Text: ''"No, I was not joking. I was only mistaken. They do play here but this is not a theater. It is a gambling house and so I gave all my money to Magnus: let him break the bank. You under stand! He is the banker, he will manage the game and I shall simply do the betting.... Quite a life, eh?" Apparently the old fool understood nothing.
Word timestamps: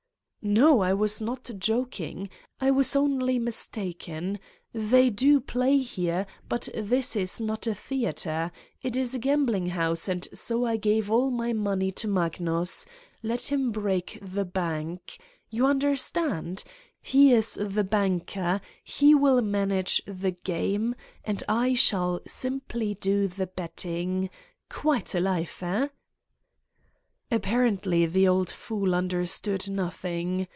''"No, 0.63 0.79
I 0.81 0.91
was 0.91 1.21
not 1.21 1.51
joking. 1.59 2.27
I 2.59 2.71
was 2.71 2.95
only 2.95 3.37
mistaken. 3.37 4.39
They 4.73 5.11
do 5.11 5.39
play 5.39 5.77
here 5.77 6.25
but 6.49 6.67
this 6.73 7.15
is 7.15 7.39
not 7.39 7.67
a 7.67 7.75
theater. 7.75 8.51
It 8.81 8.97
is 8.97 9.13
a 9.13 9.19
gambling 9.19 9.67
house 9.67 10.07
and 10.07 10.27
so 10.33 10.65
I 10.65 10.77
gave 10.77 11.11
all 11.11 11.29
my 11.29 11.53
money 11.53 11.91
to 11.91 12.07
Magnus: 12.07 12.87
let 13.21 13.51
him 13.51 13.69
break 13.71 14.17
the 14.19 14.43
bank. 14.43 15.19
You 15.51 15.67
under 15.67 15.95
stand! 15.95 16.63
He 17.03 17.31
is 17.31 17.53
the 17.61 17.83
banker, 17.83 18.61
he 18.83 19.13
will 19.13 19.43
manage 19.43 20.01
the 20.07 20.31
game 20.31 20.95
and 21.23 21.43
I 21.47 21.75
shall 21.75 22.19
simply 22.25 22.95
do 22.95 23.27
the 23.27 23.45
betting.... 23.45 24.31
Quite 24.71 25.13
a 25.13 25.19
life, 25.19 25.61
eh?" 25.61 25.89
Apparently 27.33 28.05
the 28.07 28.27
old 28.27 28.49
fool 28.49 28.93
understood 28.93 29.69
nothing. 29.69 30.45